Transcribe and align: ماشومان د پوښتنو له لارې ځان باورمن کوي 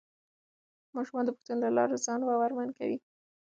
ماشومان 0.95 1.23
د 1.25 1.29
پوښتنو 1.35 1.61
له 1.65 1.69
لارې 1.77 1.95
ځان 2.05 2.19
باورمن 2.27 2.69
کوي 2.77 2.97